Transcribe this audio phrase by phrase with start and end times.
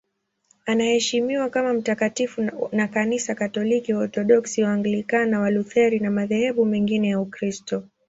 [0.65, 7.83] Anaheshimiwa kama mtakatifu na Kanisa Katoliki, Waorthodoksi, Waanglikana, Walutheri na madhehebu mengine ya Ukristo.